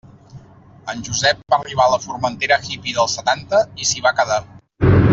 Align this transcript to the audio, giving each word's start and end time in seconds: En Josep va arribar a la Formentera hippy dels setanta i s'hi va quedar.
En 0.93 1.03
Josep 1.07 1.43
va 1.53 1.59
arribar 1.59 1.85
a 1.87 1.91
la 1.93 1.99
Formentera 2.07 2.59
hippy 2.65 2.97
dels 2.99 3.17
setanta 3.21 3.61
i 3.85 3.91
s'hi 3.93 4.07
va 4.09 4.17
quedar. 4.23 4.41